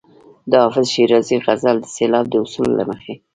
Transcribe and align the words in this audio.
د 0.51 0.51
حافظ 0.63 0.85
شیرازي 0.93 1.37
غزل 1.45 1.77
د 1.81 1.85
سېلاب 1.95 2.25
د 2.29 2.35
اصولو 2.43 2.73
له 2.79 2.85
مخې. 2.89 3.13